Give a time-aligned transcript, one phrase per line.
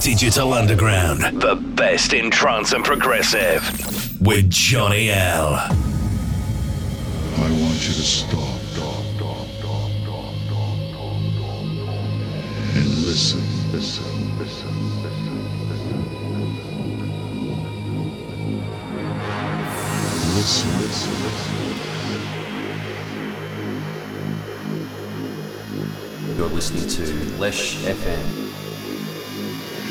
[0.00, 5.54] Digital Underground, the best in trance and progressive, with Johnny L.
[5.54, 5.70] I
[7.38, 8.58] want you to stop
[12.74, 13.42] and listen,
[13.72, 15.34] listen, listen, listen,
[20.36, 21.56] listen, listen, listen.
[26.36, 27.02] You're listening to
[27.38, 28.47] Lesh FM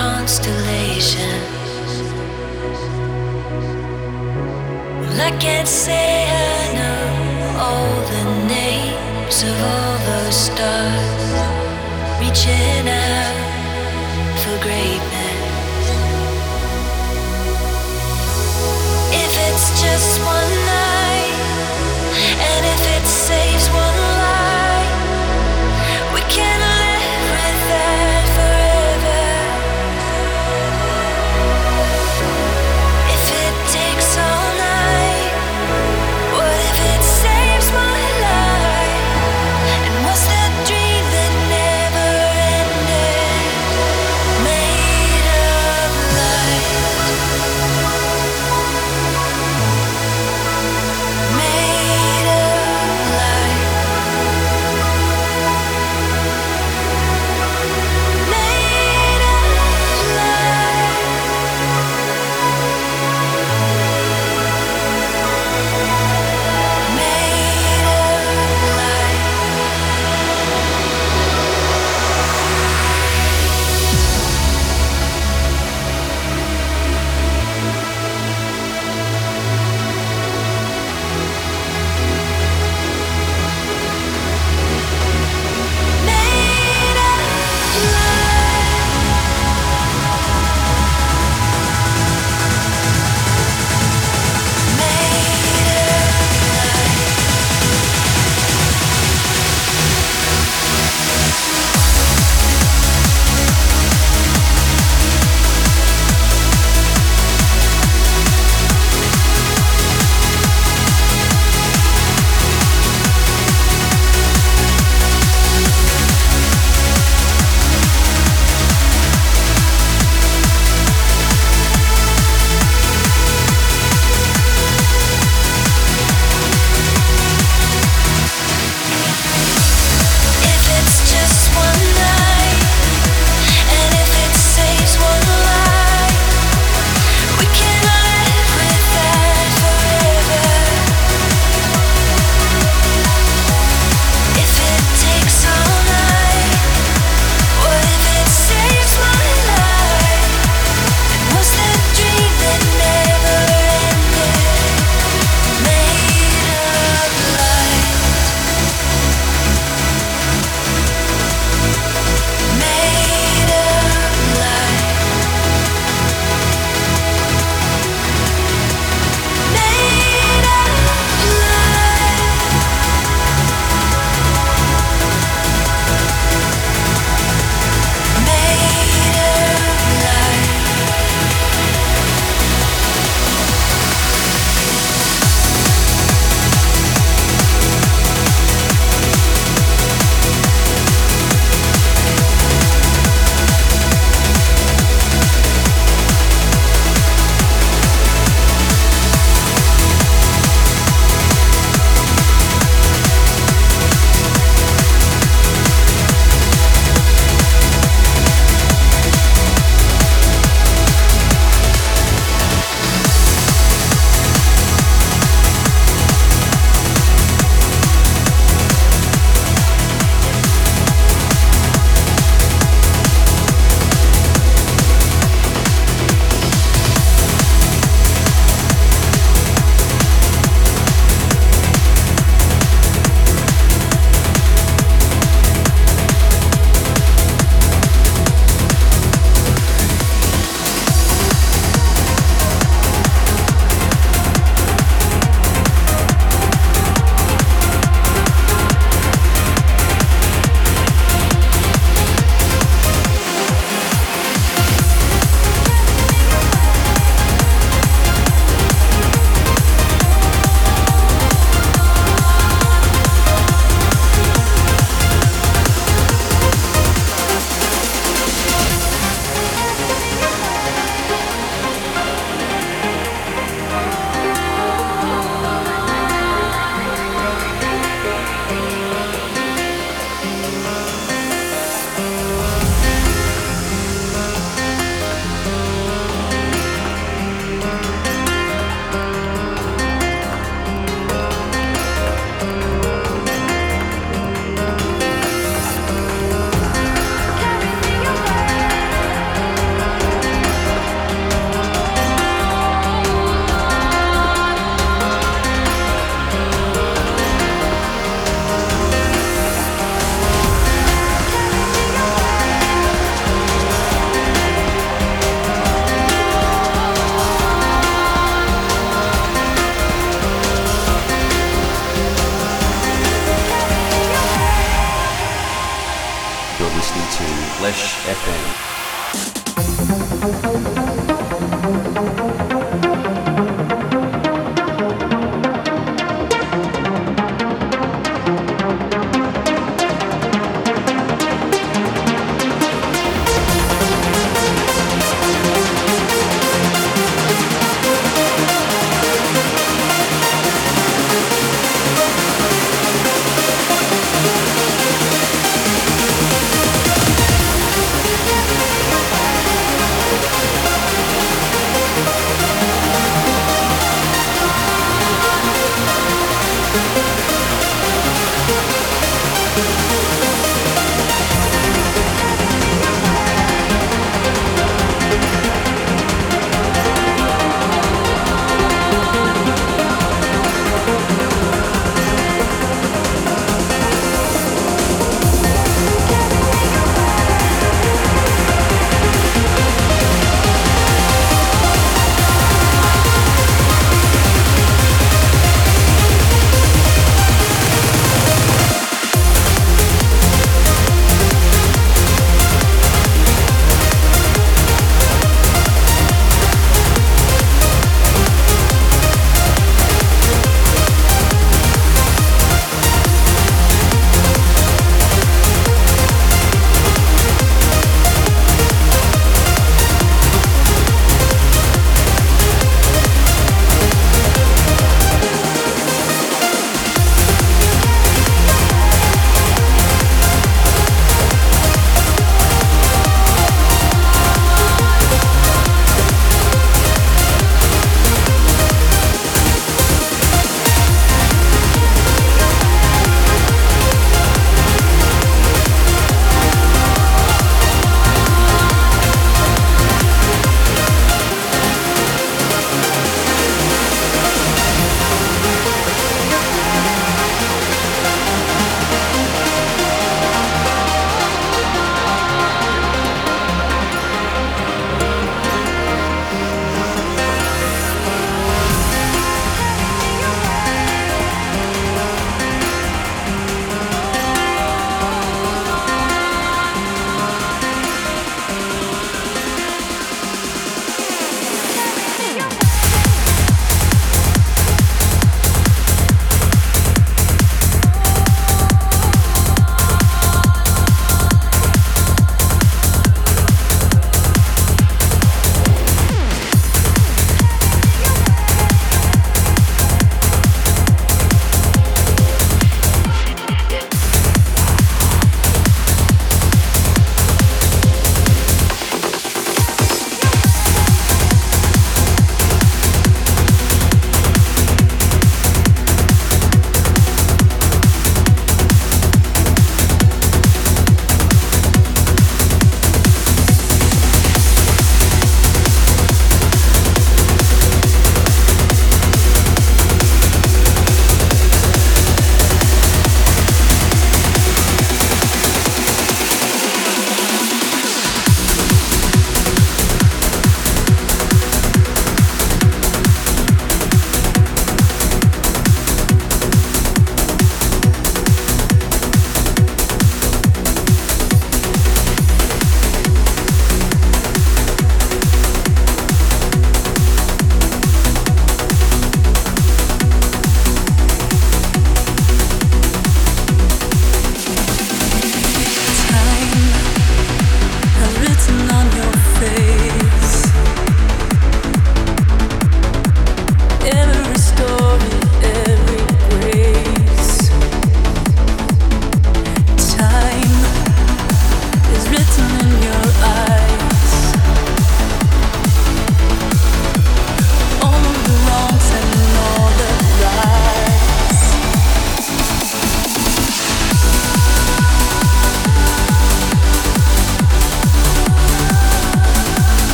[0.00, 1.92] constellations.
[5.00, 6.08] Well, I can't say
[6.56, 7.04] I know
[7.66, 8.24] all the
[8.56, 11.32] names of all the stars
[12.20, 13.36] reaching out
[14.40, 15.86] for greatness.
[19.24, 20.29] If it's just